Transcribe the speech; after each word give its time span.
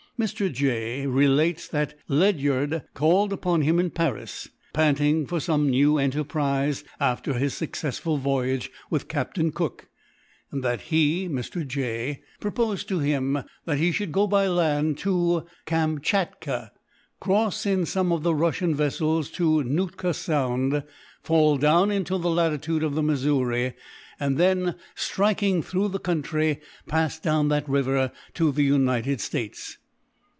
Mr. 0.19 0.53
J. 0.53 1.07
relates 1.07 1.67
that 1.69 1.97
Ledyard 2.07 2.83
called 2.93 3.33
upon 3.33 3.63
him 3.63 3.79
in 3.79 3.89
Paris, 3.89 4.47
panting 4.71 5.25
for 5.25 5.39
some 5.39 5.67
new 5.67 5.97
enterprise, 5.97 6.83
after 6.99 7.33
his 7.33 7.55
successful 7.55 8.17
voyage 8.17 8.69
with 8.91 9.07
Captain 9.07 9.51
Cook; 9.51 9.89
and 10.51 10.63
that 10.63 10.81
he 10.81 11.27
(Mr. 11.27 11.65
J.) 11.67 12.21
proposed 12.39 12.87
to 12.89 12.99
him 12.99 13.39
that 13.65 13.79
he 13.79 13.91
should 13.91 14.11
go 14.11 14.27
by 14.27 14.45
land 14.47 14.99
to 14.99 15.43
Kamschatka, 15.65 16.69
cross 17.19 17.65
in 17.65 17.87
some 17.87 18.11
of 18.11 18.21
the 18.21 18.35
Russian 18.35 18.75
vessels 18.75 19.31
to 19.31 19.63
Nootka 19.63 20.13
Sound, 20.13 20.83
fall 21.23 21.57
down 21.57 21.89
into 21.89 22.19
the 22.19 22.29
latitude 22.29 22.83
of 22.83 22.93
the 22.93 23.01
Missouri, 23.01 23.73
and 24.19 24.37
then, 24.37 24.75
striking 24.93 25.63
through 25.63 25.87
the 25.87 25.97
country, 25.97 26.61
pass 26.87 27.19
down 27.19 27.47
that 27.47 27.67
river 27.67 28.11
to 28.35 28.51
the 28.51 28.63
United 28.65 29.19
States. 29.19 29.79